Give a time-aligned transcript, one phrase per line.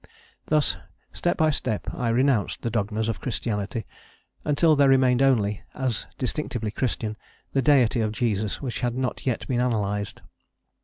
[0.47, 0.77] Thus,
[1.13, 3.85] step by step, I renounced the dogmas of Christianity
[4.43, 7.17] until there remained only, as distinctively Christian,
[7.53, 10.23] the Deity of Jesus which had not yet been analysed.